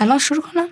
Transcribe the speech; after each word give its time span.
الان 0.00 0.18
شروع 0.18 0.40
کنم 0.40 0.68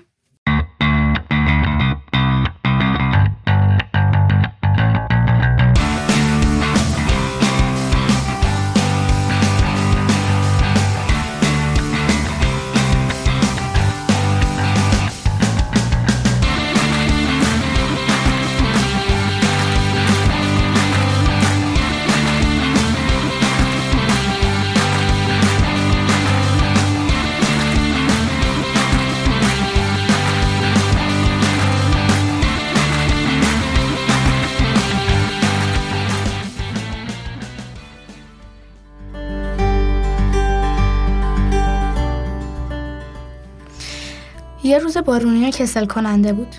یه 44.65 44.79
روز 44.79 44.97
بارونی 44.97 45.49
و 45.49 45.51
کسل 45.51 45.87
کننده 45.87 46.33
بود. 46.33 46.55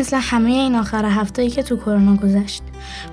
مثل 0.00 0.18
همه 0.22 0.50
این 0.50 0.74
آخر 0.74 1.04
هفته‌ای 1.04 1.50
که 1.50 1.62
تو 1.62 1.76
کرونا 1.76 2.16
گذشت. 2.16 2.62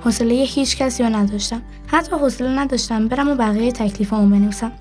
حوصله 0.04 0.36
هیچ 0.36 0.78
کسی 0.78 1.04
رو 1.04 1.10
نداشتم. 1.10 1.62
حتی 1.88 2.16
حوصله 2.16 2.60
نداشتم 2.60 3.08
برم 3.08 3.30
و 3.30 3.36
بقیه 3.36 3.72
تکلیفامو 3.72 4.30
بنویسم. 4.30 4.72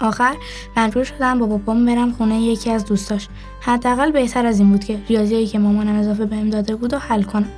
آخر 0.00 0.34
مجبور 0.76 1.04
شدم 1.04 1.38
با 1.38 1.46
بابام 1.46 1.86
برم 1.86 2.12
خونه 2.12 2.40
یکی 2.40 2.70
از 2.70 2.84
دوستاش. 2.84 3.28
حداقل 3.60 4.10
بهتر 4.10 4.46
از 4.46 4.58
این 4.58 4.70
بود 4.70 4.84
که 4.84 4.98
ریاضیایی 5.08 5.46
که 5.46 5.58
مامانم 5.58 5.98
اضافه 5.98 6.24
بهم 6.24 6.50
داده 6.50 6.76
بود 6.76 6.94
و 6.94 6.98
حل 6.98 7.22
کنم. 7.22 7.48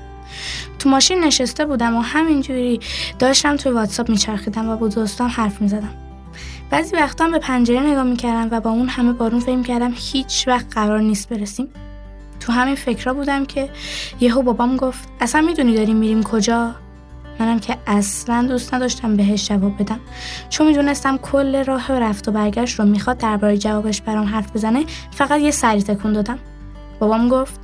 تو 0.79 0.89
ماشین 0.89 1.25
نشسته 1.25 1.67
بودم 1.67 1.97
و 1.97 2.01
همینجوری 2.01 2.81
داشتم 3.19 3.57
توی 3.57 3.73
واتساپ 3.73 4.11
میچرخیدم 4.11 4.69
و 4.69 4.77
با 4.77 4.89
دوستام 4.89 5.29
حرف 5.29 5.61
می‌زدم. 5.61 5.95
بعضی 6.71 6.97
وقتا 6.97 7.29
به 7.29 7.39
پنجره 7.39 7.81
نگاه 7.81 8.05
می‌کردم 8.05 8.49
و 8.51 8.61
با 8.61 8.71
اون 8.71 8.89
همه 8.89 9.13
بارون 9.13 9.41
فکر 9.41 9.63
کردم 9.63 9.93
هیچ 9.95 10.49
وقت 10.49 10.67
قرار 10.75 11.01
نیست 11.01 11.29
برسیم. 11.29 11.69
تو 12.41 12.53
همین 12.53 12.75
فکرها 12.75 13.15
بودم 13.15 13.45
که 13.45 13.71
یهو 14.21 14.43
بابام 14.43 14.77
گفت 14.77 15.09
اصلا 15.21 15.41
می‌دونی 15.41 15.75
داریم 15.75 15.97
میریم 15.97 16.23
کجا؟ 16.23 16.75
منم 17.41 17.59
که 17.59 17.77
اصلا 17.87 18.47
دوست 18.49 18.75
نداشتم 18.75 19.17
بهش 19.17 19.49
جواب 19.49 19.83
بدم. 19.83 20.01
چون 20.49 20.67
می‌دونستم 20.67 21.17
کل 21.17 21.65
راه 21.65 21.93
رفت 21.93 22.29
و 22.29 22.33
برگشت 22.33 22.81
رو 22.81 22.87
می‌خواد 22.87 23.19
درباره 23.19 23.59
جوابش 23.59 24.01
برام 24.01 24.27
حرف 24.27 24.53
بزنه 24.53 24.85
فقط 25.11 25.41
یه 25.41 25.51
سری 25.51 25.83
تکون 25.83 26.13
دادم. 26.13 26.39
بابام 27.01 27.29
گفت 27.29 27.61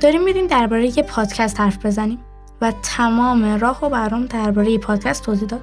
داریم 0.00 0.24
میریم 0.24 0.46
درباره 0.46 0.98
یه 0.98 1.02
پادکست 1.02 1.60
حرف 1.60 1.86
بزنیم. 1.86 2.18
و 2.60 2.72
تمام 2.82 3.44
راه 3.44 3.84
و 3.84 3.88
برام 3.88 4.26
درباره 4.26 4.70
یه 4.70 4.78
پادکست 4.78 5.24
توضیح 5.24 5.48
داد. 5.48 5.60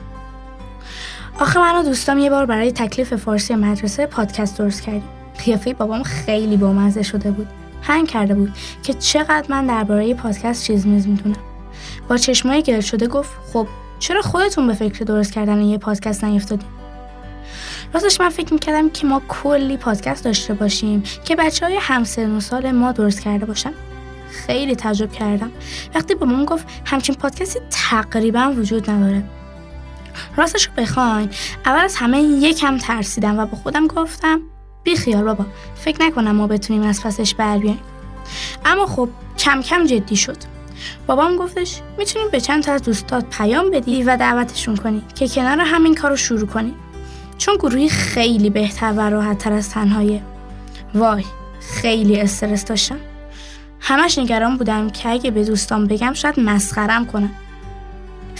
آخه 1.40 1.60
من 1.60 1.80
و 1.80 1.84
دوستام 1.84 2.18
یه 2.18 2.30
بار 2.30 2.46
برای 2.46 2.72
تکلیف 2.72 3.14
فارسی 3.14 3.56
مدرسه 3.56 4.06
پادکست 4.06 4.58
درست 4.58 4.82
کردیم. 4.82 5.10
قیافه 5.46 5.74
بابام 5.74 6.04
خیلی 6.04 6.58
بامزه 6.58 7.04
شده 7.04 7.32
بود. 7.32 7.48
هنگ 7.82 8.08
کرده 8.08 8.34
بود 8.34 8.54
که 8.84 8.94
چقدر 8.94 9.46
من 9.50 9.68
درباره 9.68 10.14
پادکست 10.14 10.64
چیز 10.64 10.88
میز 10.88 11.08
می‌دونم. 11.08 11.36
با 12.10 12.18
چشمای 12.18 12.64
گرد 12.64 12.82
شده 12.82 13.08
گفت 13.08 13.32
خب 13.54 13.68
چرا 14.00 14.22
خودتون 14.22 14.68
به 14.68 14.74
فکر 14.74 15.04
درست 15.04 15.34
کردن 15.34 15.62
یه 15.62 15.78
پادکست 15.78 16.24
نیفتادیم 16.24 16.68
راستش 17.94 18.22
من 18.22 18.30
فکر 18.30 18.54
می‌کردم 18.54 18.90
که 18.90 19.08
ما 19.08 19.22
کلی 19.28 19.78
پادکست 19.78 20.24
داشته 20.26 20.54
باشیم 20.54 21.04
که 21.26 21.36
بچه 21.36 21.66
های 21.66 21.78
همسن 21.82 22.32
و 22.32 22.40
سال 22.40 22.72
ما 22.72 22.92
درست 22.92 23.22
کرده 23.22 23.46
باشن. 23.46 23.72
خیلی 24.32 24.76
تعجب 24.76 25.12
کردم. 25.12 25.52
وقتی 25.96 26.16
با 26.16 26.26
من 26.26 26.46
گفت 26.46 26.68
همچین 26.86 27.16
پادکستی 27.16 27.60
تقریبا 27.70 28.54
وجود 28.58 28.90
نداره. 28.90 29.24
راستش 30.38 30.70
بخواین. 30.78 31.30
اول 31.66 31.80
از 31.80 31.96
همه 31.96 32.22
یکم 32.22 32.78
ترسیدم 32.78 33.40
و 33.40 33.46
با 33.46 33.58
خودم 33.58 33.88
گفتم 33.88 34.40
بی 34.84 34.96
خیال 34.96 35.24
بابا 35.24 35.46
فکر 35.76 36.02
نکنم 36.02 36.36
ما 36.36 36.48
بتونیم 36.48 36.84
از 36.84 37.04
پسش 37.04 37.36
بر 37.36 37.58
بیایم 37.58 37.80
اما 38.66 38.86
خب 38.86 39.10
کم 39.38 39.62
کم 39.62 39.86
جدی 39.86 40.16
شد. 40.16 40.38
بابام 41.08 41.36
گفتش 41.38 41.82
می‌تونیم 41.98 42.28
به 42.32 42.42
چند 42.42 42.64
تا 42.64 42.72
از 42.72 42.84
دوستات 42.84 43.26
پیام 43.38 43.72
بدی 43.72 44.04
و 44.04 44.18
دعوتشون 44.18 44.76
کنی 44.76 45.04
که 45.16 45.28
کنار 45.28 45.60
همین 45.60 45.96
کار 45.96 46.12
رو 46.12 46.18
شروع 46.18 46.48
کنی. 46.48 46.74
چون 47.38 47.56
گروهی 47.56 47.90
خیلی 47.90 48.50
بهتر 48.50 48.94
و 48.98 49.10
راحت 49.10 49.38
تر 49.38 49.54
از 49.54 49.70
تنهاییه 49.70 50.22
وای 50.96 51.24
خیلی 51.60 52.22
استرس 52.22 52.66
داشتم. 52.66 53.00
همش 53.80 54.18
نگران 54.18 54.58
بودم 54.58 54.90
که 54.90 55.10
اگه 55.10 55.32
به 55.32 55.44
دوستان 55.44 55.88
بگم 55.88 56.14
شاید 56.14 56.40
مسخرم 56.40 57.06
کنم. 57.06 57.30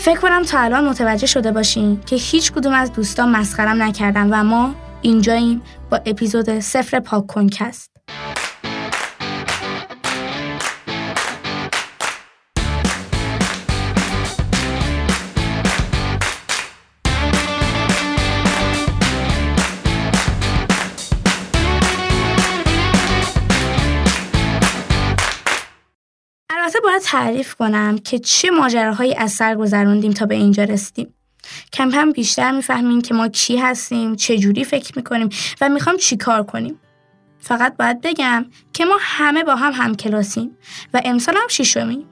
فکر 0.04 0.20
کنم 0.20 0.44
تا 0.44 0.60
الان 0.60 0.90
متوجه 0.90 1.28
شده 1.28 1.52
باشین 1.52 2.02
که 2.06 2.16
هیچ 2.16 2.52
کدوم 2.52 2.74
از 2.74 2.94
دوستان 2.94 3.30
مسخرم 3.30 3.84
نکردم 3.84 4.28
و 4.32 4.44
ما 4.44 4.76
اینجاییم 5.02 5.62
با 5.90 6.02
اپیزود 6.06 6.60
سفر 6.60 7.00
پاک 7.00 7.28
کنکست 7.28 7.93
باید 26.84 27.02
تعریف 27.02 27.56
کنم 27.56 27.98
که 27.98 28.20
چه 28.20 28.52
ماجراهایی 28.52 29.16
از 29.16 29.32
سر 29.32 29.56
گذروندیم 29.56 30.12
تا 30.12 30.26
به 30.26 30.36
اینجا 30.36 30.64
رسیدیم. 30.64 31.14
کم 31.74 31.92
کم 31.92 32.12
بیشتر 32.12 32.52
می‌فهمیم 32.52 33.02
که 33.02 33.14
ما 33.14 33.28
کی 33.28 33.58
هستیم 33.58 34.16
چه 34.16 34.38
جوری 34.38 34.64
فکر 34.64 34.92
می‌کنیم 34.96 35.30
و 35.62 35.70
می‌خوام 35.70 35.98
چی 35.98 36.18
کار 36.18 36.44
کنیم. 36.44 36.80
فقط 37.40 37.78
باید 37.78 38.02
بگم 38.02 38.46
که 38.74 38.86
ما 38.86 38.98
همه 39.00 39.44
با 39.44 39.56
هم 39.56 39.72
هم 39.72 39.96
کلاسیم 39.96 40.58
و 40.94 41.02
امسال 41.06 41.36
هم 41.36 41.48
شیشمیم 41.50 42.06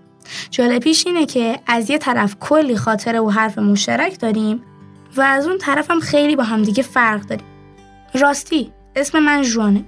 جالبیش 0.52 1.08
اینه 1.08 1.26
که 1.26 1.60
از 1.68 1.90
یه 1.90 1.98
طرف 1.98 2.36
کلی 2.40 2.78
خاطره 2.78 3.20
و 3.20 3.30
حرف 3.30 3.58
مشترک 3.58 4.20
داریم 4.20 4.64
و 5.16 5.22
از 5.22 5.48
اون 5.48 5.58
طرف 5.58 5.92
هم 5.92 6.00
خیلی 6.00 6.36
با 6.36 6.44
همدیگه 6.44 6.84
فرق 6.84 7.22
داریم. 7.22 7.46
راستی 8.14 8.72
اسم 8.96 9.20
من 9.20 9.42
جوانه. 9.42 9.84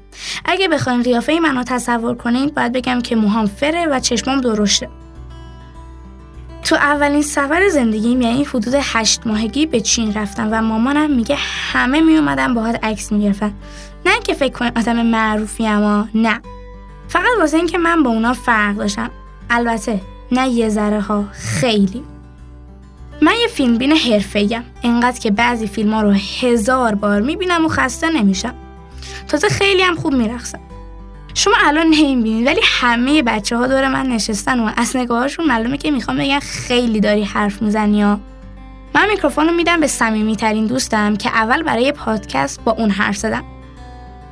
اگه 0.46 0.68
بخواین 0.68 1.04
قیافه 1.04 1.40
منو 1.40 1.64
تصور 1.64 2.16
کنید 2.16 2.54
باید 2.54 2.72
بگم 2.72 3.02
که 3.02 3.16
موهام 3.16 3.46
فره 3.46 3.86
و 3.86 4.00
چشمام 4.00 4.42
درشته. 4.42 4.90
تو 6.64 6.76
اولین 6.76 7.22
سفر 7.22 7.70
زندگیم 7.70 8.22
یعنی 8.22 8.44
حدود 8.44 8.74
هشت 8.82 9.28
ماهگی 9.28 9.66
به 9.66 9.82
چین 9.82 10.14
رفتم 10.14 10.48
و 10.52 10.62
مامانم 10.62 11.12
میگه 11.12 11.36
همه 11.74 12.02
میومدن 12.02 12.54
باهات 12.54 12.84
عکس 12.84 13.12
می‌گرفتن. 13.12 13.54
نه 14.06 14.20
که 14.24 14.34
فکر 14.34 14.54
کنم 14.54 14.72
آدم 14.76 15.06
معروفی 15.06 15.68
اما 15.68 16.08
نه. 16.16 16.40
فقط 17.08 17.26
واسه 17.40 17.58
اینکه 17.58 17.78
من 17.78 18.04
با 18.04 18.10
اونا 18.10 18.34
فرق 18.34 18.76
داشتم. 18.76 19.10
البته 19.50 20.02
نه 20.32 20.50
یه 20.50 20.70
ذره 20.70 21.02
ها 21.02 21.26
خیلی. 21.32 22.04
من 23.22 23.34
یه 23.42 23.48
فیلم 23.48 23.78
بین 23.78 23.92
حرفه‌ایم 23.92 24.64
انقدر 24.84 25.20
که 25.20 25.32
بعضی 25.32 25.68
فیلم 25.68 25.94
ها 25.94 26.02
رو 26.02 26.12
هزار 26.42 26.96
بار 26.96 27.22
می‌بینم 27.22 27.66
و 27.66 27.70
خسته 27.70 28.10
نمیشم. 28.10 28.54
تازه 29.28 29.50
خیلی 29.50 29.82
هم 29.82 29.96
خوب 29.96 30.14
میرخصم 30.14 30.60
شما 31.34 31.54
الان 31.66 31.88
نمی‌بینید 31.88 32.48
ولی 32.48 32.62
همه 32.64 33.24
بچه 33.24 33.58
ها 33.58 33.68
دور 33.68 33.88
من 33.88 34.06
نشستن 34.06 34.60
و 34.60 34.72
از 34.78 34.96
نگاهاشون 34.96 35.46
معلومه 35.46 35.78
که 35.78 35.92
می‌خوام 35.92 36.18
بگن 36.18 36.40
خیلی 36.40 37.00
داری 37.00 37.24
حرف 37.24 37.62
می‌زنی 37.62 37.98
یا 37.98 38.20
من 38.96 39.10
میکروفون 39.10 39.48
رو 39.48 39.54
میدم 39.54 39.80
به 39.80 39.88
صمیمی 39.88 40.36
ترین 40.36 40.68
دوستم 40.68 41.16
که 41.16 41.30
اول 41.30 41.64
برای 41.64 41.92
پادکست 41.92 42.64
با 42.64 42.72
اون 42.72 42.90
حرف 42.90 43.18
زدم. 43.18 43.44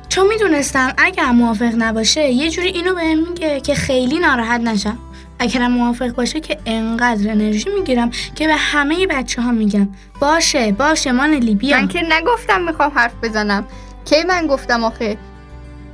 چون 0.08 0.26
می‌دونستم 0.26 0.92
اگر 0.98 1.30
موافق 1.30 1.72
نباشه 1.78 2.28
یه 2.28 2.50
جوری 2.50 2.68
اینو 2.68 2.94
بهم 2.94 3.18
میگه 3.28 3.60
که 3.60 3.74
خیلی 3.74 4.18
ناراحت 4.18 4.60
نشم. 4.60 4.98
اگرم 5.38 5.72
موافق 5.72 6.08
باشه 6.08 6.40
که 6.40 6.58
انقدر 6.66 7.30
انرژی 7.30 7.70
می‌گیرم 7.70 8.10
که 8.34 8.46
به 8.46 8.54
همه 8.56 9.06
بچه 9.06 9.42
ها 9.42 9.52
میگم. 9.52 9.88
باشه 10.20 10.72
باشه 10.72 11.12
من 11.12 11.34
لیبیا 11.34 11.80
من 11.80 11.88
که 11.88 12.02
نگفتم 12.10 12.60
می‌خوام 12.60 12.92
حرف 12.94 13.12
بزنم. 13.22 13.64
کی 14.04 14.22
من 14.22 14.46
گفتم 14.46 14.84
آخه؟ 14.84 15.18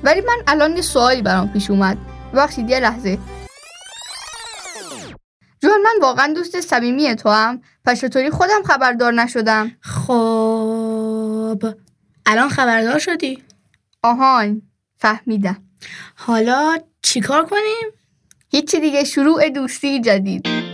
ولی 0.02 0.20
من 0.20 0.36
الان 0.46 0.76
یه 0.76 0.82
سوالی 0.82 1.22
برام 1.22 1.48
پیش 1.52 1.70
اومد. 1.70 1.98
ببخشید 2.32 2.70
یه 2.70 2.80
لحظه. 2.80 3.18
جون 5.62 5.82
من 5.82 5.94
واقعا 6.02 6.32
دوست 6.32 6.60
صمیمی 6.60 7.14
تو 7.14 7.28
هم 7.28 7.60
پس 7.84 8.00
چطوری 8.00 8.30
خودم 8.30 8.62
خبردار 8.64 9.12
نشدم؟ 9.12 9.72
خب 9.80 11.74
الان 12.26 12.48
خبردار 12.48 12.98
شدی؟ 12.98 13.42
آهان 14.02 14.62
فهمیدم. 14.96 15.62
حالا 16.14 16.78
چیکار 17.02 17.46
کنیم؟ 17.46 17.92
هیچی 18.50 18.80
دیگه 18.80 19.04
شروع 19.04 19.48
دوستی 19.48 20.00
جدید. 20.00 20.67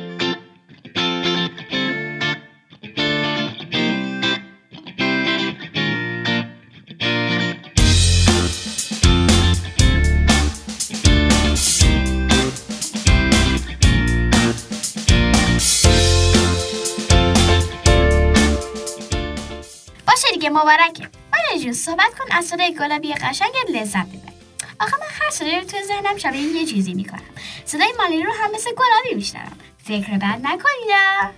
مبارکه. 20.50 21.08
آره 21.32 21.62
جون 21.62 21.72
صحبت 21.72 22.10
کن 22.18 22.36
از 22.36 22.44
صدای 22.44 22.74
گلابی 22.74 23.14
قشنگت 23.14 23.70
لذت 23.74 24.06
ببر. 24.06 24.32
آخه 24.80 24.96
من 24.96 25.06
هر 25.20 25.30
صدایی 25.30 25.56
رو 25.56 25.64
تو 25.64 25.76
ذهنم 25.86 26.16
شبیه 26.16 26.42
یه 26.42 26.66
چیزی 26.66 26.94
می‌کنم. 26.94 27.20
صدای 27.64 27.92
مالی 27.98 28.22
رو 28.22 28.32
هم 28.32 28.50
مثل 28.54 28.70
گلابی 28.70 29.14
میشنوم. 29.14 29.58
فکر 29.84 30.18
بد 30.18 30.40
نکنید 30.42 31.34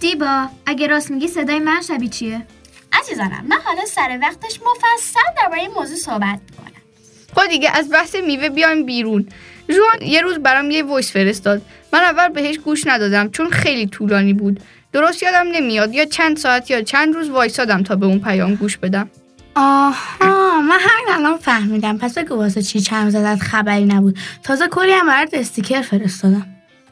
دیبا 0.00 0.48
اگه 0.66 0.86
راست 0.86 1.10
میگی 1.10 1.28
صدای 1.28 1.58
من 1.58 1.82
شبیه 1.82 2.08
چیه؟ 2.08 2.46
عزیزانم 2.92 3.44
من 3.48 3.56
حالا 3.64 3.84
سر 3.84 4.18
وقتش 4.22 4.60
مفصل 4.60 5.20
درباره 5.42 5.60
این 5.60 5.70
موضوع 5.70 5.96
صحبت 5.96 6.40
می‌کنم. 6.50 6.82
خب 7.34 7.46
دیگه 7.46 7.70
از 7.70 7.90
بحث 7.90 8.14
میوه 8.14 8.48
بیایم 8.48 8.86
بیرون. 8.86 9.28
جوان 9.68 10.02
یه 10.02 10.20
روز 10.20 10.38
برام 10.38 10.70
یه 10.70 10.82
voice 10.82 11.12
فرستاد. 11.12 11.62
من 11.92 12.00
اول 12.00 12.28
بهش 12.28 12.58
گوش 12.58 12.86
ندادم 12.86 13.30
چون 13.30 13.50
خیلی 13.50 13.86
طولانی 13.86 14.32
بود. 14.32 14.60
درست 14.94 15.22
یادم 15.22 15.46
نمیاد. 15.52 15.94
یا 15.94 16.04
چند 16.04 16.36
ساعت 16.36 16.70
یا 16.70 16.82
چند 16.82 17.14
روز 17.14 17.28
وایسادم 17.30 17.82
تا 17.82 17.96
به 17.96 18.06
اون 18.06 18.18
پیام 18.18 18.54
گوش 18.54 18.76
بدم. 18.76 19.10
آها 19.54 20.60
من 20.60 20.78
همین 20.80 21.08
الان 21.08 21.38
فهمیدم. 21.38 21.98
پس 21.98 22.18
بگو 22.18 22.34
واسه 22.34 22.62
چی 22.62 22.80
چند 22.80 23.10
زدت 23.10 23.42
خبری 23.42 23.84
نبود. 23.84 24.18
تازه 24.42 24.68
کلی 24.68 24.92
هم 24.92 25.06
برات 25.06 25.34
استیکر 25.34 25.82
فرستادم. 25.82 26.46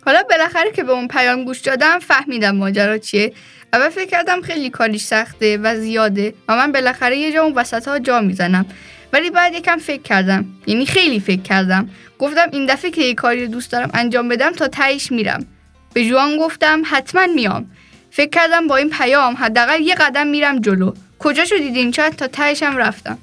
حالا 0.06 0.22
بالاخره 0.30 0.72
که 0.72 0.82
به 0.82 0.92
اون 0.92 1.08
پیام 1.08 1.44
گوش 1.44 1.60
دادم 1.60 1.98
فهمیدم 1.98 2.56
ماجرا 2.56 2.98
چیه. 2.98 3.32
اول 3.72 3.88
فکر 3.88 4.10
کردم 4.10 4.40
خیلی 4.40 4.70
کاریش 4.70 5.02
سخته 5.02 5.58
و 5.62 5.76
زیاده 5.80 6.34
و 6.48 6.56
من 6.56 6.72
بالاخره 6.72 7.16
یه 7.16 7.32
جا 7.32 7.42
اون 7.42 7.52
وسط 7.52 7.88
ها 7.88 7.98
جا 7.98 8.20
می‌زنم. 8.20 8.66
ولی 9.12 9.30
بعد 9.30 9.54
یکم 9.54 9.76
فکر 9.76 10.02
کردم. 10.02 10.44
یعنی 10.66 10.86
خیلی 10.86 11.20
فکر 11.20 11.42
کردم. 11.42 11.90
گفتم 12.18 12.48
این 12.52 12.66
دفعه 12.66 12.90
که 12.90 13.02
یه 13.02 13.14
کاری 13.14 13.48
دوست 13.48 13.72
دارم 13.72 13.90
انجام 13.94 14.28
بدم 14.28 14.52
تا 14.52 14.68
تهش 14.68 15.12
میرم. 15.12 15.46
به 15.94 16.08
جوان 16.08 16.38
گفتم 16.38 16.82
حتما 16.84 17.26
میام. 17.26 17.70
فکر 18.14 18.30
کردم 18.30 18.66
با 18.66 18.76
این 18.76 18.90
پیام 18.90 19.34
حداقل 19.34 19.80
یه 19.80 19.94
قدم 19.94 20.26
میرم 20.26 20.60
جلو. 20.60 20.92
کجا 21.18 21.44
شو 21.44 21.56
دیدین؟ 21.56 21.90
چند 21.90 22.16
تا 22.16 22.26
تهشم 22.26 22.76
رفتم. 22.76 23.18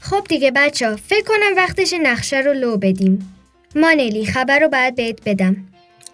خب 0.00 0.26
دیگه 0.28 0.50
بچه 0.50 0.96
فکر 0.96 1.24
کنم 1.24 1.56
وقتش 1.56 1.94
نقشه 2.02 2.40
رو 2.40 2.52
لو 2.52 2.76
بدیم. 2.76 3.34
مانلی 3.76 4.26
خبر 4.26 4.58
رو 4.58 4.68
باید 4.68 4.94
بهت 4.94 5.18
بدم. 5.26 5.56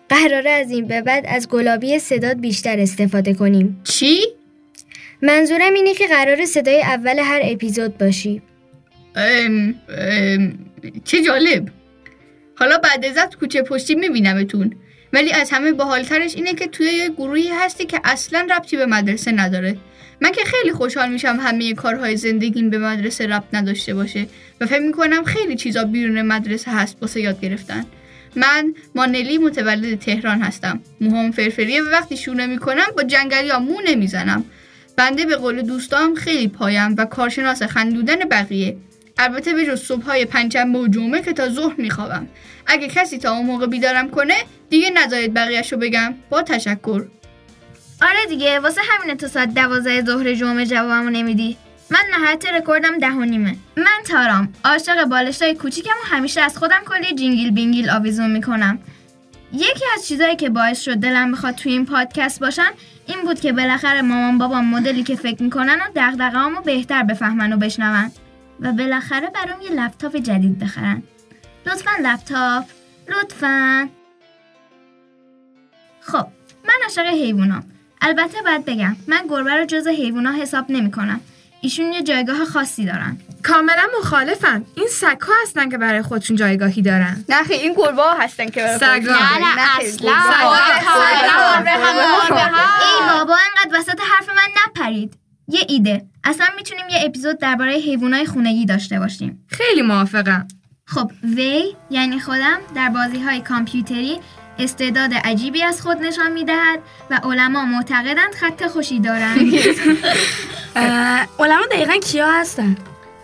قراره 0.08 0.50
از 0.50 0.70
این 0.70 0.86
به 0.86 1.02
بعد 1.02 1.24
از 1.28 1.48
گلابی 1.48 1.98
صدات 1.98 2.36
بیشتر 2.36 2.80
استفاده 2.80 3.34
کنیم. 3.34 3.80
چی؟ 3.84 4.20
منظورم 5.22 5.74
اینه 5.74 5.94
که 5.94 6.06
قرار 6.06 6.44
صدای 6.44 6.82
اول 6.82 7.18
هر 7.18 7.40
اپیزود 7.44 7.98
باشی. 7.98 8.42
ام، 9.16 9.74
ام، 9.88 10.58
چه 11.04 11.22
جالب. 11.22 11.68
حالا 12.54 12.78
بعد 12.78 13.04
ازت 13.04 13.36
کوچه 13.36 13.62
پشتی 13.62 13.94
میبینمتون. 13.94 14.76
ولی 15.12 15.32
از 15.32 15.50
همه 15.50 15.72
باحالترش 15.72 16.34
اینه 16.34 16.54
که 16.54 16.66
توی 16.66 16.86
یه 16.86 17.08
گروهی 17.08 17.48
هستی 17.48 17.86
که 17.86 18.00
اصلا 18.04 18.46
ربطی 18.50 18.76
به 18.76 18.86
مدرسه 18.86 19.32
نداره. 19.32 19.76
من 20.20 20.32
که 20.32 20.44
خیلی 20.44 20.72
خوشحال 20.72 21.12
میشم 21.12 21.38
همه 21.40 21.74
کارهای 21.74 22.16
زندگیم 22.16 22.70
به 22.70 22.78
مدرسه 22.78 23.26
ربط 23.26 23.44
نداشته 23.52 23.94
باشه 23.94 24.26
و 24.60 24.66
فکر 24.66 24.82
می‌کنم 24.82 25.24
خیلی 25.24 25.56
چیزا 25.56 25.84
بیرون 25.84 26.22
مدرسه 26.22 26.70
هست 26.70 26.96
واسه 27.00 27.20
یاد 27.20 27.40
گرفتن. 27.40 27.84
من 28.36 28.74
مانلی 28.94 29.38
متولد 29.38 29.98
تهران 29.98 30.42
هستم. 30.42 30.80
موهام 31.00 31.30
فرفریه 31.30 31.82
و 31.82 31.88
وقتی 31.88 32.16
شونه 32.16 32.46
می‌کنم 32.46 32.86
با 32.96 33.02
جنگلی 33.02 33.48
ها 33.48 33.58
مو 33.58 33.74
نمی‌زنم. 33.86 34.44
بنده 34.96 35.26
به 35.26 35.36
قول 35.36 35.62
دوستام 35.62 36.14
خیلی 36.14 36.48
پایم 36.48 36.94
و 36.98 37.04
کارشناس 37.04 37.62
خندودن 37.62 38.18
بقیه. 38.18 38.76
البته 39.18 39.54
به 39.54 39.66
جز 39.66 39.82
صبحهای 39.82 40.24
پنجشنبه 40.24 40.78
و 40.78 40.88
جمعه 40.88 41.22
که 41.22 41.32
تا 41.32 41.48
ظهر 41.48 41.74
میخوابم. 41.78 42.28
اگه 42.66 42.88
کسی 42.88 43.18
تا 43.18 43.32
اون 43.32 43.46
موقع 43.46 43.66
بیدارم 43.66 44.10
کنه 44.10 44.34
دیگه 44.70 44.90
نذارید 44.90 45.34
بقیهش 45.34 45.72
رو 45.72 45.78
بگم. 45.78 46.14
با 46.30 46.42
تشکر. 46.42 47.04
آره 48.02 48.26
دیگه 48.28 48.60
واسه 48.60 48.80
همینه 48.90 49.14
تا 49.14 49.28
ساعت 49.28 49.54
دوازده 49.54 50.04
ظهر 50.04 50.34
جمعه 50.34 50.66
جوابمو 50.66 51.10
نمیدی. 51.10 51.56
من 51.90 51.98
نهایت 52.12 52.46
رکوردم 52.46 52.98
ده 52.98 53.10
و 53.10 53.24
نیمه. 53.24 53.56
من 53.76 54.02
تارام 54.08 54.52
عاشق 54.64 55.04
بالشتای 55.04 55.54
کوچیکم 55.54 55.90
و 55.90 56.16
همیشه 56.16 56.40
از 56.40 56.58
خودم 56.58 56.80
کلی 56.86 57.14
جینگیل 57.14 57.50
بینگیل 57.50 57.90
آویزون 57.90 58.30
می‌کنم. 58.30 58.78
یکی 59.52 59.84
از 59.94 60.08
چیزایی 60.08 60.36
که 60.36 60.48
باعث 60.48 60.80
شد 60.80 60.94
دلم 60.94 61.32
بخواد 61.32 61.54
توی 61.54 61.72
این 61.72 61.86
پادکست 61.86 62.40
باشم 62.40 62.72
این 63.06 63.22
بود 63.22 63.40
که 63.40 63.52
بالاخره 63.52 64.02
مامان 64.02 64.38
بابام 64.38 64.64
مدلی 64.64 65.02
که 65.02 65.16
فکر 65.16 65.42
می‌کنن 65.42 65.74
و 65.74 65.84
دغدغه‌هامو 65.96 66.60
بهتر 66.60 67.02
بفهمن 67.02 67.52
و 67.52 67.56
بشنون. 67.56 68.10
و 68.60 68.72
بالاخره 68.72 69.30
برام 69.30 69.60
یه 69.62 69.70
لپتاپ 69.70 70.16
جدید 70.16 70.58
بخرن. 70.58 71.02
لطفا 71.66 71.90
لپتاپ 72.02 72.64
لطفا. 73.08 73.88
خب 76.00 76.26
من 76.64 76.74
عاشق 76.82 77.06
حیوانام. 77.06 77.64
البته 78.00 78.42
باید 78.42 78.64
بگم 78.64 78.96
من 79.06 79.26
گربه 79.30 79.56
رو 79.56 79.64
جز 79.64 79.86
حیوونا 79.86 80.32
حساب 80.32 80.64
نمی‌کنم 80.68 81.20
ایشون 81.60 81.92
یه 81.92 82.02
جایگاه 82.02 82.44
خاصی 82.44 82.84
دارن. 82.84 83.18
کاملا 83.42 83.82
مخالفم 84.00 84.64
این 84.74 84.88
سگ 84.90 85.20
ها 85.20 85.32
هستن 85.42 85.68
که 85.70 85.78
برای 85.78 86.02
خودشون 86.02 86.36
جایگاهی 86.36 86.82
دارن. 86.82 87.24
نه 87.28 87.42
خیلی 87.42 87.62
این 87.62 87.74
گربه 87.74 88.02
ها 88.02 88.14
هستن 88.14 88.46
که 88.46 88.60
برای 88.60 88.78
سگا. 88.78 88.88
خودشون 88.88 89.12
نه، 89.12 89.54
نه، 89.54 89.78
اصلا. 89.78 90.12
ای 92.80 93.18
بابا 93.18 93.36
انقدر 93.36 93.78
وسط 93.78 94.00
حرف 94.00 94.28
من 94.28 94.48
نپرید. 94.66 95.14
یه 95.48 95.60
ایده. 95.68 96.06
اصلا 96.24 96.46
می‌تونیم 96.56 96.88
یه 96.88 96.98
اپیزود 97.06 97.38
درباره 97.38 97.72
حیوانای 97.72 98.26
خونگی 98.26 98.66
داشته 98.66 98.98
باشیم. 98.98 99.44
خیلی 99.46 99.82
موافقم. 99.82 100.48
خب 100.84 101.10
وی 101.36 101.76
یعنی 101.90 102.20
خودم 102.20 102.58
در 102.74 102.88
بازی 102.88 103.18
های 103.18 103.40
کامپیوتری 103.40 104.18
استعداد 104.58 105.14
عجیبی 105.14 105.62
از 105.62 105.82
خود 105.82 105.96
نشان 105.96 106.32
می‌دهد 106.32 106.78
و 107.10 107.20
علما 107.24 107.64
معتقدند 107.64 108.34
خط 108.34 108.66
خوشی 108.66 109.00
دارند. 109.00 109.38
علما 111.40 111.66
دقیقا 111.72 111.92
کیا 111.92 112.32
هستن؟ 112.32 112.76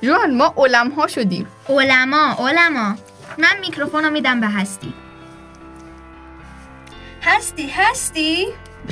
جوان 0.03 0.35
ما 0.35 0.55
علم 0.57 0.91
ها 0.91 1.07
شدیم. 1.07 1.47
علما 1.69 2.37
علما. 2.39 2.97
من 3.39 3.61
میکروفون 3.61 4.05
رو 4.05 4.11
میدم 4.11 4.41
به 4.41 4.47
هستی. 4.47 4.95
هستی 7.23 7.69
هستی؟ 7.69 8.47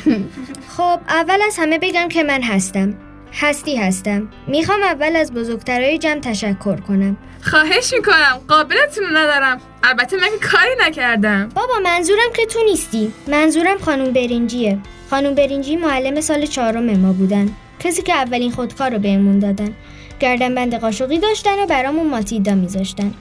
خب 0.77 1.01
اول 1.09 1.39
از 1.47 1.57
همه 1.59 1.79
بگم 1.79 2.09
که 2.09 2.23
من 2.23 2.43
هستم. 2.43 2.95
هستی 3.33 3.77
هستم. 3.77 4.29
می‌خوام 4.47 4.83
اول 4.83 5.17
از 5.17 5.33
بزرگترهای 5.33 5.99
جمع 5.99 6.21
تشکر 6.21 6.77
کنم. 6.81 7.17
خواهش 7.43 7.93
می‌کنم. 7.93 8.41
قابلتون 8.49 9.17
ندارم. 9.17 9.61
البته 9.85 10.17
من 10.17 10.31
کاری 10.53 10.89
نکردم. 10.89 11.49
بابا 11.55 11.75
منظورم 11.85 12.33
که 12.37 12.47
تو 12.47 12.65
نیستی. 12.65 13.13
منظورم 13.29 13.79
خانم 13.79 14.13
برینجیه. 14.13 14.79
خانم 15.11 15.35
برینجی 15.35 15.77
معلم 15.77 16.21
سال 16.21 16.47
چهارم 16.47 16.97
ما 16.97 17.13
بودن. 17.13 17.57
کسی 17.81 18.03
که 18.03 18.15
اولین 18.15 18.51
خودکار 18.51 18.91
رو 18.91 18.99
بهمون 18.99 19.39
دادن. 19.39 19.75
گردن 20.21 20.55
بند 20.55 20.75
قاشقی 20.75 21.19
داشتن 21.19 21.63
و 21.63 21.67
برامون 21.67 22.07
ماتیلدا 22.07 22.55
میذاشتن. 22.55 23.15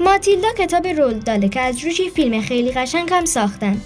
ماتیلدا 0.00 0.48
کتاب 0.58 0.86
رول 0.86 1.18
داله 1.18 1.48
که 1.48 1.60
از 1.60 1.84
روش 1.84 2.00
یه 2.00 2.10
فیلم 2.10 2.40
خیلی 2.40 2.72
قشنگ 2.72 3.12
هم 3.12 3.24
ساختن. 3.24 3.80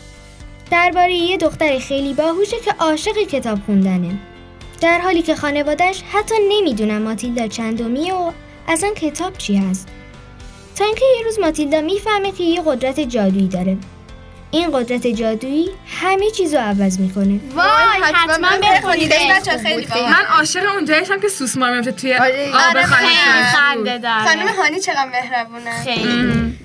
درباره 0.71 1.13
یه 1.13 1.37
دختر 1.37 1.79
خیلی 1.79 2.15
باهوشه 2.15 2.57
که 2.65 2.73
عاشق 2.81 3.19
کتاب 3.19 3.59
خوندنه. 3.67 4.19
در 4.83 4.99
حالی 4.99 5.23
که 5.23 5.35
خانوادهش 5.35 6.03
حتی 6.13 6.35
نمی‌دونن 6.49 6.99
ماتیلدا 6.99 7.49
چندمیه 7.49 8.15
و 8.15 8.33
اصلا 8.69 8.91
کتاب 8.91 9.39
چی 9.39 9.57
هست 9.57 9.89
تا 10.77 10.85
اینکه 10.85 11.05
یه 11.19 11.25
روز 11.25 11.41
ماتیلدا 11.41 11.81
می‌فهمه 11.81 12.33
که 12.33 12.45
یه 12.45 12.63
قدرت 12.67 13.01
جادویی 13.01 13.49
داره. 13.49 13.77
این 14.51 14.71
قدرت 14.73 15.07
جادویی 15.07 15.69
همه 15.87 16.31
چیزو 16.31 16.59
عوض 16.59 17.01
می‌کنه. 17.01 17.41
وای 17.55 18.03
حتما 18.03 18.49
بخونید 18.63 19.13
خیلی. 19.13 19.87
باحال. 19.87 20.11
من 20.11 20.25
عاشق 20.39 20.75
اونجایشم 20.75 21.21
که 21.21 21.29
سوسمار 21.29 21.75
میفته 21.75 21.93
توی 21.93 22.15
آره. 22.15 22.49
آب 22.49 22.77
آره، 22.77 22.87
خشک. 22.87 23.57
خنده 23.57 23.99
داره. 23.99 24.25
خانم 24.25 24.49
هانی 24.49 24.81
چقدر 24.81 25.09
مهربونه. 25.13 25.85
خیلی. 25.85 26.59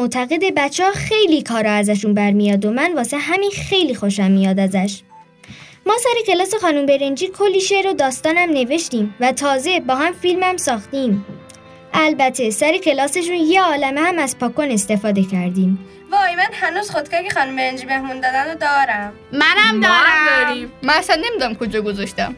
معتقد 0.00 0.54
بچه 0.56 0.84
ها 0.84 0.92
خیلی 0.92 1.42
کارا 1.42 1.70
ازشون 1.70 2.14
برمیاد 2.14 2.64
و 2.64 2.70
من 2.70 2.94
واسه 2.94 3.18
همین 3.18 3.50
خیلی 3.50 3.94
خوشم 3.94 4.30
میاد 4.30 4.60
ازش. 4.60 5.00
ما 5.86 5.94
سر 5.98 6.32
کلاس 6.32 6.54
خانم 6.54 6.86
برنجی 6.86 7.28
کلی 7.28 7.60
شعر 7.60 7.86
و 7.86 7.92
داستانم 7.92 8.50
نوشتیم 8.50 9.14
و 9.20 9.32
تازه 9.32 9.80
با 9.80 9.94
هم 9.94 10.12
فیلمم 10.12 10.56
ساختیم. 10.56 11.26
البته 11.94 12.50
سر 12.50 12.78
کلاسشون 12.78 13.34
یه 13.34 13.62
عالمه 13.62 14.00
هم 14.00 14.18
از 14.18 14.38
پاکن 14.38 14.70
استفاده 14.70 15.22
کردیم. 15.22 15.78
وای 16.12 16.36
من 16.36 16.48
هنوز 16.52 16.90
خودکار 16.90 17.22
که 17.22 17.30
خانم 17.30 17.56
برنجی 17.56 17.86
بهمون 17.86 18.20
دادن 18.20 18.50
رو 18.50 18.58
دارم. 18.58 19.12
منم 19.32 19.78
ما 19.80 19.86
هم 19.86 20.44
داریم. 20.44 20.72
من 20.82 20.94
اصلا 20.94 21.16
نمی‌دونم 21.16 21.54
کجا 21.54 21.82
گذاشتم. 21.82 22.34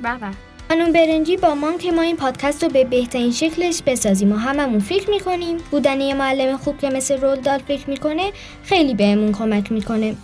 خانم 0.72 0.92
برنجی 0.92 1.36
با 1.36 1.54
مام 1.54 1.78
که 1.78 1.92
ما 1.92 2.02
این 2.02 2.16
پادکست 2.16 2.62
رو 2.62 2.68
به 2.70 2.84
بهترین 2.84 3.32
شکلش 3.32 3.82
بسازیم 3.86 4.32
و 4.32 4.36
هممون 4.36 4.80
فکر 4.80 5.10
می‌کنیم. 5.10 5.56
بودن 5.70 6.00
یه 6.00 6.14
معلم 6.14 6.56
خوب 6.56 6.78
که 6.78 6.90
مثل 6.90 7.20
رولدال 7.20 7.58
فکر 7.68 7.90
می‌کنه 7.90 8.32
خیلی 8.64 8.94
بهمون 8.94 9.32
کمک 9.32 9.72
می‌کنه. 9.72 10.14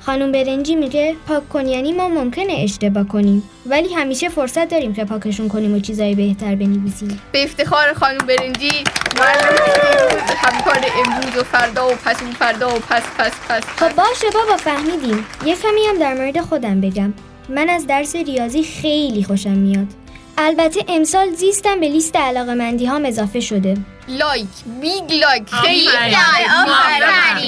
خانم 0.00 0.32
برنجی 0.32 0.74
میگه 0.74 1.16
پاک 1.28 1.48
کن 1.48 1.66
یعنی 1.66 1.92
ما 1.92 2.08
ممکنه 2.08 2.52
اشتباه 2.52 3.08
کنیم. 3.08 3.42
ولی 3.66 3.94
همیشه 3.94 4.28
فرصت 4.28 4.68
داریم 4.68 4.94
که 4.94 5.04
پاکشون 5.04 5.48
کنیم 5.48 5.74
و 5.74 5.80
چیزای 5.80 6.14
بهتر 6.14 6.54
بنویسیم. 6.54 7.20
به 7.32 7.44
افتخار 7.44 7.92
خانم 7.92 8.18
برنجی 8.18 8.84
معلم 9.18 9.56
همکار 10.36 10.86
امروز 11.06 11.36
و 11.36 11.44
فردا 11.44 11.88
و 11.88 11.90
پس 11.90 12.22
اون 12.22 12.32
فردا 12.32 12.68
و 12.68 12.78
پس 12.78 13.02
پس 13.18 13.32
پس 13.48 13.62
خب 13.62 13.96
باشه 13.96 14.26
بابا 14.34 14.56
فهمیدیم. 14.56 15.26
یه 15.46 15.56
کمی 15.56 15.80
هم 15.88 15.98
در 15.98 16.14
مورد 16.14 16.40
خودم 16.40 16.80
بگم. 16.80 17.12
من 17.48 17.68
از 17.68 17.86
درس 17.86 18.16
ریاضی 18.16 18.62
خیلی 18.62 19.24
خوشم 19.24 19.50
میاد. 19.50 19.86
البته 20.38 20.84
امسال 20.88 21.30
زیستم 21.30 21.80
به 21.80 21.88
لیست 21.88 22.16
علاقه 22.16 22.54
مندی 22.54 22.86
هم 22.86 23.04
اضافه 23.04 23.40
شده. 23.40 23.76
like 24.08 24.46
big 24.80 25.12
like 25.12 25.48
خیلی. 25.48 25.86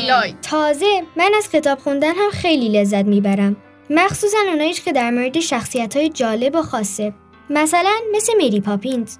like 0.06 0.34
تازه 0.42 1.02
من 1.16 1.30
از 1.38 1.50
کتاب 1.50 1.78
خوندن 1.78 2.12
هم 2.14 2.30
خیلی 2.32 2.68
لذت 2.68 3.04
می‌برم. 3.04 3.56
مخصوصا 3.90 4.38
اوناییش 4.50 4.80
که 4.80 4.92
در 4.92 5.10
مورد 5.10 5.40
شخصیت 5.40 5.96
های 5.96 6.08
جالب 6.08 6.54
و 6.54 6.62
خاصه. 6.62 7.12
مثلا 7.50 7.94
مثل 8.16 8.32
مری 8.36 8.60
پاپینز. 8.60 9.16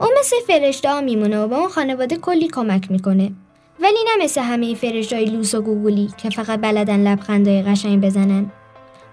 اون 0.00 0.10
مثل 0.20 0.36
فرشته 0.46 0.88
ها 0.88 1.00
میمونه 1.00 1.38
و 1.38 1.48
به 1.48 1.56
اون 1.56 1.68
خانواده 1.68 2.16
کلی 2.16 2.48
کمک 2.48 2.90
می‌کنه. 2.90 3.32
ولی 3.80 3.98
نه 4.04 4.24
مثل 4.24 4.40
همه 4.40 4.74
فرشته 4.74 5.16
های 5.16 5.24
لوس 5.24 5.54
و 5.54 5.62
گوگولی 5.62 6.08
که 6.16 6.30
فقط 6.30 6.60
بلدن 6.60 7.12
لبخندای 7.12 7.62
قشنگ 7.62 8.00
بزنن. 8.00 8.52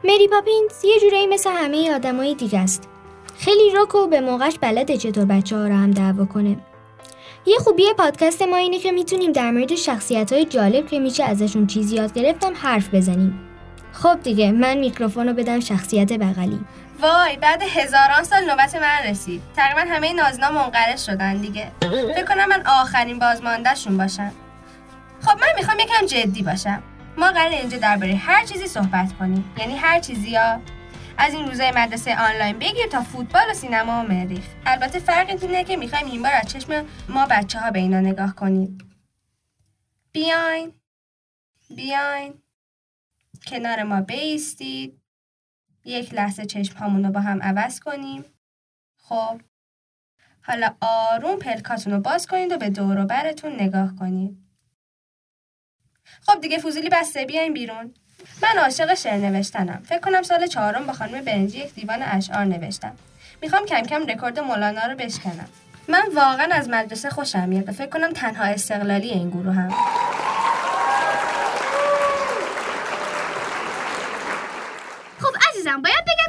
مری 0.06 0.28
پاپینز 0.28 0.86
یه 0.86 1.00
جورایی 1.00 1.28
مثل 1.28 1.50
همه 1.50 1.96
آدمای 1.96 2.36
دیگه 2.36 2.60
است. 2.60 2.90
خیلی 3.38 3.72
رک 3.76 3.96
و 3.96 4.08
به 4.08 4.22
موقعش 4.22 4.58
بلده 4.62 4.98
چطور 4.98 5.26
بچه 5.26 5.56
ها 5.56 5.68
رو 5.68 5.74
هم 5.74 5.92
دعوا 5.92 6.26
کنه. 6.26 6.58
یه 7.46 7.58
خوبی 7.58 7.84
پادکست 7.98 8.42
ما 8.42 8.58
اینه 8.58 8.80
که 8.80 8.92
می‌تونیم 8.92 9.32
در 9.32 9.52
مورد 9.52 9.76
شخصیت 9.76 10.34
های 10.34 10.46
جالب 10.46 10.88
که 10.88 11.00
میشه 11.00 11.24
ازشون 11.24 11.68
چیزی 11.68 11.96
یاد 11.96 12.14
گرفتم 12.14 12.54
حرف 12.56 12.94
بزنیم. 12.94 13.40
خب 13.94 14.20
دیگه 14.24 14.52
من 14.52 14.78
میکروفون 14.78 15.28
رو 15.28 15.34
بدم 15.34 15.60
شخصیت 15.60 16.14
بغلی. 16.14 16.60
وای 17.02 17.38
بعد 17.38 17.62
هزاران 17.62 18.24
سال 18.24 18.46
نوبت 18.46 18.76
من 18.76 19.12
رسید. 19.12 19.42
تقریبا 19.56 19.94
همه 19.94 20.14
نازنا 20.14 20.52
منقرض 20.52 21.06
شدن 21.06 21.38
دیگه. 21.38 21.72
فکر 22.16 22.26
کنم 22.26 22.50
من 22.50 22.64
آخرین 22.82 23.20
بازماندهشون 23.20 23.98
باشم. 23.98 24.32
خب 25.22 25.42
من 25.42 25.48
می‌خوام 25.58 25.80
یکم 25.80 26.06
جدی 26.06 26.44
باشم. 26.44 26.84
ما 27.18 27.32
قرار 27.32 27.52
اینجا 27.52 27.78
درباره 27.78 28.16
هر 28.16 28.46
چیزی 28.46 28.68
صحبت 28.68 29.14
کنیم. 29.14 29.54
یعنی 29.58 29.76
هر 29.76 30.00
چیزی 30.00 30.30
یا 30.30 30.62
از 31.18 31.34
این 31.34 31.48
روزای 31.48 31.72
مدرسه 31.72 32.20
آنلاین 32.20 32.60
بگیر 32.60 32.88
تا 32.88 33.02
فوتبال 33.02 33.52
و 33.52 33.54
سینما 33.54 34.00
و 34.00 34.08
مریخ. 34.08 34.46
البته 34.66 35.00
فرق 35.00 35.30
اینه 35.30 35.64
که 35.64 35.78
می‌خوایم 35.78 36.06
این 36.06 36.22
بار 36.22 36.32
از 36.34 36.48
چشم 36.48 36.86
ما 37.10 37.26
بچه 37.26 37.60
ها 37.60 37.72
به 37.72 37.80
اینا 37.80 38.00
نگاه 38.00 38.36
کنیم. 38.36 38.78
بیاین. 40.12 40.74
بیاین. 41.70 42.34
کنار 43.48 43.84
ما 43.84 44.02
بیستید. 44.02 45.02
یک 45.86 46.14
لحظه 46.14 46.46
چشم 46.46 47.06
رو 47.06 47.12
با 47.12 47.20
هم 47.20 47.44
عوض 47.44 47.80
کنیم. 47.80 48.26
خب. 48.98 49.42
حالا 50.42 50.76
آروم 50.82 51.40
پلکاتون 51.40 51.94
رو 51.94 52.00
باز 52.00 52.28
کنید 52.28 52.52
و 52.52 52.58
به 52.58 52.70
دور 52.70 53.00
و 53.00 53.06
برتون 53.06 53.54
نگاه 53.54 53.96
کنید. 53.96 54.45
خب 56.28 56.42
دیگه 56.42 56.58
فوزولی 56.58 56.90
بسته 56.90 57.26
بیاین 57.26 57.54
بیرون. 57.54 57.94
من 58.44 58.58
عاشق 58.64 58.94
شعر 58.94 59.18
نوشتنم. 59.18 59.84
فکر 59.90 60.00
کنم 60.00 60.24
سال 60.24 60.48
چهارم 60.48 60.86
با 60.86 60.94
خانم 60.94 61.22
برنجی 61.22 61.58
یک 61.58 61.74
دیوان 61.74 62.02
اشعار 62.02 62.46
نوشتم. 62.46 62.96
می‌خوام 63.42 63.66
کم 63.66 63.82
کم 63.82 64.06
رکورد 64.06 64.40
مولانا 64.40 64.86
رو 64.86 64.96
بشکنم. 64.96 65.48
من 65.88 66.04
واقعا 66.16 66.48
از 66.52 66.70
مدرسه 66.70 67.10
خوشم 67.10 67.50
میاد. 67.50 67.72
فکر 67.72 67.90
کنم 67.90 68.14
تنها 68.14 68.44
استقلالی 68.44 69.10
این 69.10 69.30
گروه 69.30 69.54
هم. 69.54 69.70
خب 75.22 75.36
عزیزم 75.50 75.82
باید 75.82 76.06
بگم 76.06 76.25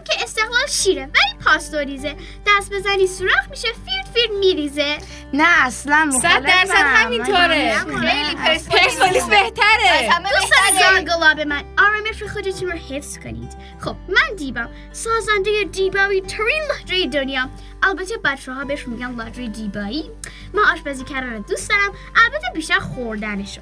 شیره 0.68 1.02
ولی 1.02 1.44
پاستوریزه. 1.44 2.16
دست 2.46 2.72
بزنی 2.72 3.06
سوراخ 3.06 3.50
میشه 3.50 3.68
فیرد 3.84 4.06
فیرد 4.14 4.30
میریزه. 4.40 4.96
نه 5.32 5.66
اصلا 5.66 6.10
صد 6.22 6.42
درصد 6.42 6.74
همینطوره. 6.74 7.78
خیلی 7.78 8.36
پرسپولیس 8.70 9.24
بهتره. 9.24 10.08
دوست 10.40 10.52
زنگلاب 10.80 11.40
من. 11.40 11.64
آرامش 11.78 12.22
خودتون 12.22 12.68
رو 12.68 12.78
حفظ 12.78 13.18
کنید. 13.18 13.52
خب 13.80 13.96
من 14.08 14.36
دیبام 14.36 14.68
سازنده 14.92 15.64
دیبایی 15.72 16.20
ترین 16.20 16.62
لاجری 16.68 17.08
دنیا. 17.08 17.48
البته 17.82 18.14
بچه 18.24 18.52
ها 18.52 18.64
بهش 18.64 18.88
میگن 18.88 19.14
لاجری 19.14 19.48
دیبایی. 19.48 20.10
من 20.54 20.62
آشپزی 20.62 21.04
کردن 21.04 21.32
رو 21.32 21.38
دوست 21.38 21.70
دارم. 21.70 21.92
البته 22.24 22.46
بیشتر 22.54 22.78
خوردنشو. 22.78 23.60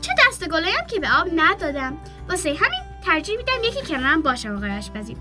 چه 0.00 0.12
دست 0.28 0.48
گلایم 0.48 0.86
که 0.90 1.00
به 1.00 1.08
آب 1.20 1.28
ندادم. 1.34 1.98
واسه 2.28 2.48
همین 2.48 2.80
ترجیح 3.06 3.36
میدم 3.36 3.64
یکی 3.64 3.94
کنارم 3.94 4.22
باشه 4.22 4.50
آقای 4.50 4.70
آشپزی. 4.70 5.16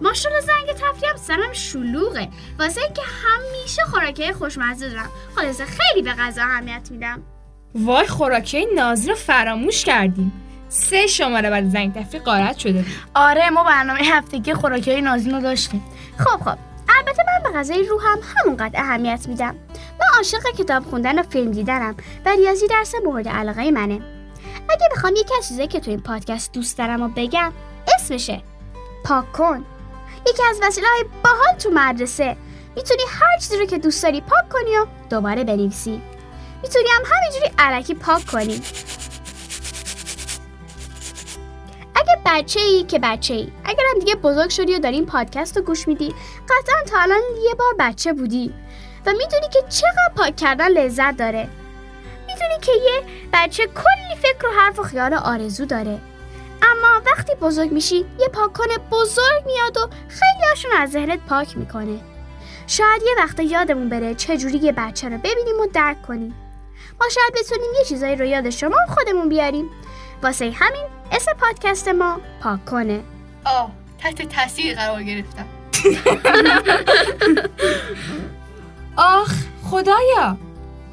ماشاءالله 0.00 0.46
زنگ 0.46 0.76
تفریحم 0.76 1.16
سرم 1.16 1.52
شلوغه. 1.52 2.28
واسه 2.58 2.80
اینکه 2.80 3.02
همیشه 3.02 3.82
خوراکی 3.82 4.32
خوشمزه 4.32 4.88
دارم. 4.88 5.10
خلاصه 5.36 5.64
خیلی 5.64 6.02
به 6.02 6.12
غذا 6.12 6.42
اهمیت 6.42 6.88
میدم. 6.90 7.22
وای 7.74 8.06
خوراکی 8.06 8.66
نازی 8.74 9.08
رو 9.08 9.14
فراموش 9.14 9.84
کردیم. 9.84 10.32
سه 10.68 11.06
شماره 11.06 11.50
بعد 11.50 11.68
زنگ 11.68 11.94
تفریح 11.94 12.22
قارت 12.22 12.58
شده 12.58 12.72
بود. 12.72 12.86
آره 13.14 13.50
ما 13.50 13.64
برنامه 13.64 14.00
هفتگی 14.00 14.54
خوراکی 14.54 14.92
های 14.92 15.00
نازین 15.00 15.34
رو 15.34 15.40
داشتیم. 15.40 15.84
خب 16.18 16.44
خب. 16.44 16.58
البته 16.88 17.22
من 17.26 17.52
به 17.52 17.58
غذای 17.58 17.82
روحم 17.82 18.18
همونقدر 18.36 18.80
اهمیت 18.80 19.28
میدم. 19.28 19.54
من 20.00 20.16
عاشق 20.16 20.42
کتاب 20.58 20.84
خوندن 20.84 21.18
و 21.18 21.22
فیلم 21.22 21.50
دیدنم 21.50 21.94
و 22.26 22.28
ریاضی 22.28 22.66
درس 22.66 22.94
مورد 23.04 23.28
علاقه 23.28 23.70
منه. 23.70 24.00
اگه 24.70 24.88
بخوام 24.96 25.16
یکی 25.16 25.34
از 25.38 25.48
چیزایی 25.48 25.68
که 25.68 25.80
تو 25.80 25.90
این 25.90 26.00
پادکست 26.00 26.52
دوست 26.52 26.78
دارم 26.78 27.02
و 27.02 27.08
بگم 27.08 27.52
اسمشه. 27.98 28.42
پاک 29.04 29.32
کن 29.32 29.64
یکی 30.26 30.42
از 30.50 30.58
وسیله 30.62 30.86
های 30.88 31.04
باحال 31.24 31.54
تو 31.58 31.70
مدرسه. 31.70 32.36
می‌تونی 32.76 33.02
هر 33.08 33.38
چیزی 33.38 33.56
رو 33.56 33.66
که 33.66 33.78
دوست 33.78 34.02
داری 34.02 34.20
پاک 34.20 34.48
کنی 34.48 34.76
و 34.76 34.86
دوباره 35.10 35.44
بنویسی. 35.44 36.02
می‌تونی 36.62 36.88
هم 36.88 37.02
همینجوری 37.12 37.52
علکی 37.58 37.94
پاک 37.94 38.26
کنی. 38.26 38.62
اگه 41.94 42.18
بچه 42.26 42.60
ای 42.60 42.84
که 42.84 42.98
بچه 42.98 43.34
ای 43.34 43.52
اگر 43.64 43.82
هم 43.92 43.98
دیگه 43.98 44.14
بزرگ 44.14 44.50
شدی 44.50 44.74
و 44.74 44.78
داری 44.78 44.94
این 44.94 45.06
پادکست 45.06 45.56
رو 45.56 45.62
گوش 45.62 45.88
میدی 45.88 46.14
قطعا 46.48 46.82
تا 46.86 46.98
الان 46.98 47.20
یه 47.44 47.54
بار 47.54 47.74
بچه 47.78 48.12
بودی 48.12 48.54
و 49.06 49.12
می‌دونی 49.12 49.48
که 49.52 49.62
چقدر 49.68 50.12
پاک 50.16 50.36
کردن 50.36 50.68
لذت 50.68 51.16
داره. 51.16 51.48
می‌دونی 52.26 52.60
که 52.62 52.72
یه 52.72 53.02
بچه 53.32 53.66
کلی 53.66 54.20
فکر 54.22 54.46
و 54.46 54.50
حرف 54.60 54.78
و 54.78 54.82
خیال 54.82 55.12
و 55.12 55.16
آرزو 55.16 55.64
داره. 55.64 55.98
اما 56.84 57.02
وقتی 57.06 57.34
بزرگ 57.34 57.72
میشی 57.72 57.96
یه 57.96 58.28
پاککن 58.32 58.66
بزرگ 58.90 59.46
میاد 59.46 59.76
و 59.76 59.88
خیلی 60.08 60.48
هاشون 60.48 60.70
از 60.76 60.90
ذهنت 60.90 61.20
پاک 61.20 61.56
می‌کنه. 61.56 62.00
شاید 62.66 63.02
یه 63.02 63.14
وقت 63.18 63.40
یادمون 63.40 63.88
بره 63.88 64.14
چجوری 64.14 64.58
یه 64.58 64.72
بچه 64.72 65.08
رو 65.08 65.18
ببینیم 65.18 65.60
و 65.60 65.66
درک 65.72 66.02
کنیم. 66.02 66.34
ما 67.00 67.06
شاید 67.08 67.34
بتونیم 67.44 67.70
یه 67.78 67.84
چیزایی 67.84 68.16
رو 68.16 68.24
یاد 68.24 68.50
شما 68.50 68.76
خودمون 68.88 69.28
بیاریم. 69.28 69.70
واسه 70.22 70.50
همین 70.50 70.84
اسم 71.12 71.32
پادکست 71.32 71.88
ما 71.88 72.20
پاک 72.42 72.64
کنه 72.64 73.00
آه 73.44 73.70
تحت 73.98 74.22
تاثیر 74.22 74.74
قرار 74.74 75.02
گرفتم. 75.02 75.46
آخ 78.96 79.32
خدایا. 79.70 80.38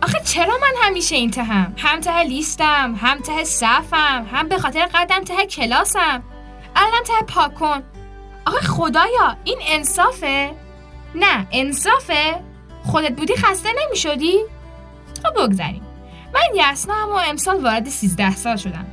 آخه 0.03 0.19
چرا 0.25 0.57
من 0.61 0.73
همیشه 0.81 1.15
این 1.15 1.31
تهم 1.31 1.75
هم؟ 1.77 1.99
ته 1.99 2.23
لیستم 2.23 2.99
هم 3.01 3.19
ته 3.19 3.43
صفم 3.43 4.27
هم 4.31 4.47
به 4.47 4.57
خاطر 4.57 4.85
قدم 4.85 5.23
ته 5.23 5.45
کلاسم. 5.45 6.23
الان 6.75 7.03
ته 7.03 7.25
پاک 7.27 7.55
کن. 7.55 7.83
آخه 8.45 8.67
خدایا 8.67 9.37
این 9.43 9.57
انصافه؟ 9.67 10.51
نه 11.15 11.47
انصافه. 11.51 12.41
خودت 12.83 13.11
بودی 13.11 13.35
خسته 13.35 13.69
نمی 13.69 13.97
شدی؟ 13.97 14.39
خب 15.23 15.43
بگذاریم. 15.43 15.81
من 16.33 16.71
یسنا 16.71 17.09
و 17.09 17.13
امسال 17.13 17.63
وارد 17.63 17.89
13 17.89 18.35
سال 18.35 18.55
شدم. 18.55 18.85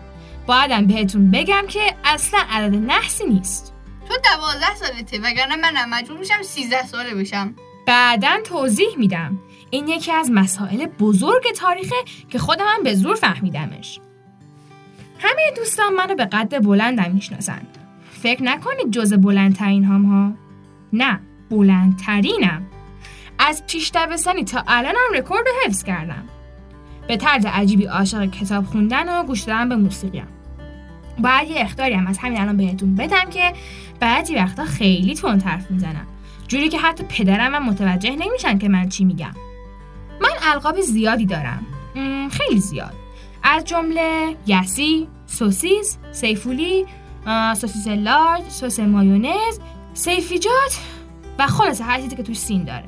بایدم 0.47 0.87
بهتون 0.87 1.31
بگم 1.31 1.65
که 1.69 1.95
اصلا 2.05 2.41
عدد 2.51 2.75
نحسی 2.75 3.25
نیست. 3.25 3.75
تو 4.09 4.15
دوازده 4.25 4.75
سالته 4.75 5.19
وگرنه 5.19 5.57
منم 5.57 5.91
مجبور 5.91 6.19
میشم 6.19 6.43
سیزده 6.43 6.87
ساله 6.87 7.15
بشم. 7.15 7.55
بعدا 7.87 8.37
توضیح 8.45 8.97
میدم. 8.97 9.39
این 9.71 9.89
یکی 9.89 10.13
از 10.13 10.31
مسائل 10.31 10.87
بزرگ 10.87 11.53
تاریخه 11.57 11.97
که 12.31 12.39
خودم 12.39 12.65
هم 12.69 12.83
به 12.83 12.95
زور 12.95 13.15
فهمیدمش. 13.15 14.01
همه 15.19 15.53
دوستان 15.57 15.95
منو 15.95 16.15
به 16.15 16.25
قد 16.25 16.65
بلندم 16.65 17.11
می‌شناسن. 17.11 17.61
فکر 18.23 18.43
نکنید 18.43 18.91
جز 18.91 19.15
بلندترین 19.15 19.85
هم 19.85 20.05
ها 20.05 20.33
نه 20.93 21.21
بلندترینم. 21.51 22.67
از 23.39 23.67
پیش 23.67 23.91
دبستانی 23.95 24.45
تا 24.45 24.65
الانم 24.67 25.13
رکورد 25.15 25.47
رو 25.47 25.53
حفظ 25.67 25.83
کردم. 25.83 26.25
به 27.09 27.17
طرز 27.17 27.47
عجیبی 27.47 27.85
عاشق 27.85 28.31
کتاب 28.31 28.65
خوندن 28.65 29.21
و 29.21 29.25
گوش 29.25 29.43
دادن 29.43 29.69
به 29.69 29.77
موسیقیم. 29.77 30.27
باید 31.19 31.49
یه 31.49 31.61
اختاری 31.61 31.95
هم 31.95 32.07
از 32.07 32.19
همین 32.19 32.41
الان 32.41 32.57
بهتون 32.57 32.95
بدم 32.95 33.31
که 33.31 33.53
بعضی 34.01 34.35
وقتا 34.35 34.65
خیلی 34.65 35.15
تند 35.15 35.43
حرف 35.43 35.71
می‌زنم. 35.71 36.07
جوری 36.49 36.69
که 36.69 36.79
حتی 36.79 37.05
پدرم 37.05 37.55
هم 37.55 37.65
متوجه 37.65 38.11
نمیشن 38.11 38.59
که 38.59 38.69
من 38.69 38.89
چی 38.89 39.05
میگم. 39.05 39.35
القاب 40.43 40.81
زیادی 40.81 41.27
دارم. 41.27 41.67
خیلی 42.31 42.61
زیاد. 42.61 42.95
از 43.43 43.65
جمله 43.65 44.37
یسی، 44.47 45.09
سوسیس، 45.27 45.99
سیفولی، 46.13 46.87
سوسیس 47.57 47.87
large، 47.87 48.43
سس 48.49 48.81
مایونز، 48.81 49.59
صیفیجات 49.95 50.79
و 51.39 51.47
خلاصه 51.47 51.85
هر 51.85 52.01
چیزی 52.01 52.17
که 52.17 52.23
توش 52.23 52.39
سین 52.39 52.65
داره. 52.65 52.85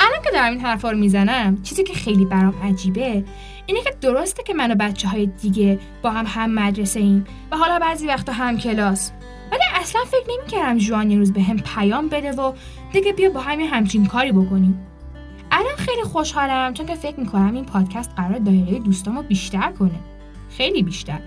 الان 0.00 0.22
که 0.24 0.30
دارم 0.32 0.50
این 0.50 0.60
حرفا 0.60 0.90
رو 0.90 0.98
می‌زنم 0.98 1.62
چیزی 1.62 1.84
که 1.84 1.94
خیلی 1.94 2.24
برام 2.24 2.54
عجیبه 2.62 3.24
اینه 3.66 3.82
که 3.82 3.94
درسته 4.00 4.42
که 4.42 4.54
من 4.54 4.72
و 4.72 4.74
بچه 4.74 5.08
های 5.08 5.26
دیگه 5.26 5.78
با 6.02 6.10
هم 6.10 6.26
هم 6.26 6.54
مدرسه 6.54 7.00
ایم 7.00 7.24
و 7.52 7.56
حالا 7.56 7.78
بعضی 7.78 8.06
وقتا 8.06 8.32
هم 8.32 8.58
کلاس. 8.58 9.12
ولی 9.52 9.62
اصلا 9.74 10.00
فکر 10.04 10.38
نمی‌کردم 10.38 10.78
جوان 10.78 11.10
یه 11.10 11.18
روز 11.18 11.32
به 11.32 11.42
هم 11.42 11.56
پیام 11.56 12.08
بده 12.08 12.32
و 12.32 12.52
دیگه 12.92 13.12
بیا 13.12 13.30
با 13.30 13.40
همین 13.40 13.68
همچین 13.68 14.06
کاری 14.06 14.32
بکنیم. 14.32 14.86
الان 15.62 15.76
خیلی 15.76 16.02
خوشحالم 16.02 16.74
چون 16.74 16.86
که 16.86 16.94
فکر 16.94 17.20
می‌کنم 17.20 17.54
این 17.54 17.64
پادکست 17.64 18.10
قرار 18.16 18.38
دایره 18.38 18.78
دوستامو 18.78 19.22
بیشتر 19.22 19.72
کنه. 19.78 20.00
خیلی 20.56 20.82
بیشتر. 20.82 21.18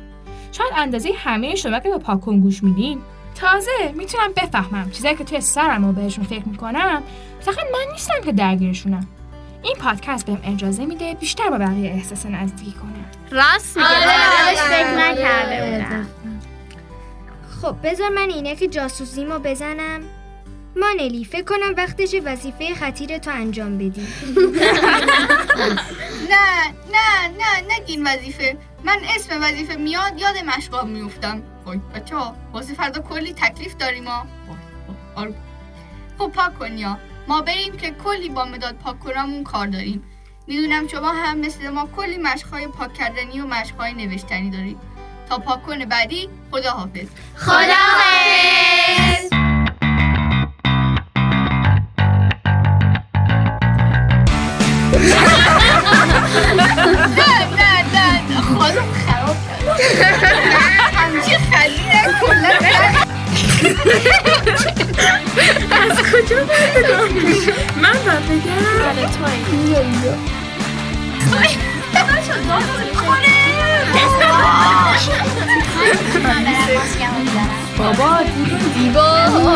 شاید 0.51 0.72
اندازه 0.75 1.10
همه 1.18 1.56
شما 1.56 1.80
که 1.80 1.89
به 1.89 1.98
پاکن 1.98 2.39
گوش 2.39 2.63
میدین. 2.63 3.01
تازه 3.36 3.94
می‌تونم 3.96 4.34
بفهمم 4.36 4.92
چیزایی 4.92 5.15
که 5.15 5.24
توی 5.24 5.42
سرم 5.42 5.84
و 5.86 5.92
بهشون 5.92 6.25
فکر 6.25 6.48
می‌کنم. 6.48 7.04
فقط 7.39 7.58
من 7.58 7.92
نیستم 7.92 8.22
که 8.25 8.32
درگیرشونم. 8.32 9.08
این 9.63 9.75
پادکست 9.75 10.25
بهم 10.25 10.39
اجازه 10.44 10.86
میده 10.86 11.13
بیشتر 11.13 11.50
با 11.50 11.58
بقیه 11.58 11.92
احساس 11.92 12.25
نزدیکی 12.25 12.72
کنم. 12.72 13.06
راست 13.32 13.77
میگه 13.77 13.89
آره، 13.89 13.98
آره. 13.98 14.56
فکر 14.56 14.98
نکرده 14.98 15.84
بودم. 15.84 16.08
خب 17.62 17.75
بذار 17.84 18.10
من 18.10 18.30
اینه 18.30 18.56
که 18.56 18.68
جاسوسیمو 18.68 19.39
بزنم. 19.39 20.01
مانلی 20.75 21.25
فکر 21.25 21.44
کنم 21.44 21.74
وقتش 21.77 22.15
وظیفه 22.25 22.75
خطیر 22.75 23.17
تو 23.17 23.32
انجام 23.32 23.77
بدی. 23.77 24.01
نه 26.32 26.74
نه 26.91 27.27
نه 27.38 27.75
نگین 27.75 28.08
وظیفه. 28.08 28.58
من 28.84 28.98
اسم 29.15 29.44
وظیفه 29.44 29.75
میاد 29.75 30.20
یاد 30.20 30.38
مشقام 30.58 30.89
میفتم 30.89 31.44
وای 31.65 31.79
بچه 31.96 32.15
ها 32.15 32.36
واسه 32.53 32.74
فردا 32.74 33.01
کلی 33.01 33.34
تکلیف 33.34 33.75
داریم 33.77 34.08
ها. 34.08 34.25
آره. 35.15 35.34
خب 36.17 36.27
پاک 36.27 36.60
کن 36.60 36.77
یا. 36.77 36.98
ما 37.27 37.41
بریم 37.41 37.77
که 37.77 37.91
کلی 37.91 38.29
با 38.29 38.46
مداد 38.46 38.75
پاک 38.75 39.00
کنامون 39.00 39.44
کار 39.44 39.67
داریم. 39.67 40.03
می‌دونم 40.48 40.88
شما 40.88 41.12
هم 41.12 41.38
مثل 41.38 41.70
ما 41.70 41.89
کلی 41.96 42.17
مشقهای 42.17 42.67
پاک 42.67 42.94
کردنی 42.94 43.41
و 43.41 43.46
مشقهای 43.48 43.94
نوشتنی 43.94 44.50
دارید. 44.50 44.77
تا 45.29 45.38
پاک 45.38 45.63
کن 45.63 45.86
بعدی 45.86 46.29
خدا 46.51 46.72
حافظ 46.72 47.08
خداحافظ! 47.36 49.29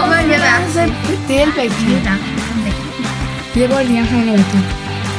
من 0.09 0.29
یه 0.29 0.37
لحظه 0.37 0.91
دل 1.29 1.51
بگیرم 1.51 2.19
یه 3.55 3.67
بار 3.67 3.83
دیگه 3.83 4.03
همینو 4.03 4.33
بگم 4.33 4.63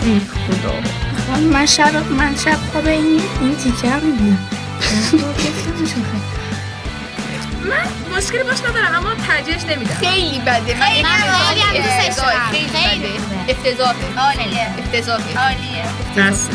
ای 0.04 0.20
خدا 0.20 0.74
من 1.52 1.66
شب 1.66 2.12
من 2.12 2.36
شب 2.36 2.58
خواب 2.72 2.86
این 2.86 3.20
این 3.40 3.56
تیکه 3.56 3.90
هم 3.90 4.00
می‌دونم 4.06 4.38
مشکلی 8.16 8.42
باش 8.42 8.58
ندارم 8.68 8.94
اما 8.94 9.14
ترجیحش 9.14 9.62
نمیدم. 9.64 9.94
خیلی 9.94 10.38
بده. 10.38 10.78
من 10.78 10.86
خیلی 10.86 11.60
هم 11.60 11.74
دوستش 11.74 12.22
دارم. 12.24 12.50
خیلی 12.52 12.68
خیلی. 12.68 13.00
بده. 13.08 13.50
افتضاحه. 13.52 14.18
عالیه. 14.18 14.66
افتضاحه. 14.78 15.38
عالیه. 15.38 15.84
دست 16.16 16.50